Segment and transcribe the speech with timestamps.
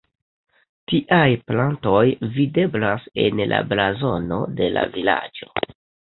[0.91, 1.99] Tiaj plantoj
[2.37, 5.51] videblas en la blazono de la vilaĝo.